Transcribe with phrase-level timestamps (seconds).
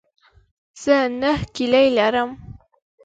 [0.81, 2.29] زه نهه کیلې لرم.